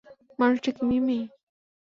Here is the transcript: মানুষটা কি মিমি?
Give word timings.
মানুষটা 0.39 0.69
কি 0.75 0.83
মিমি? 0.89 1.19